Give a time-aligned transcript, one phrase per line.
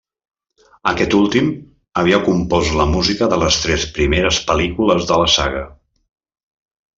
[0.91, 1.51] Aquest últim
[2.03, 5.63] havia compost la música de les tres primeres pel·lícules de la saga.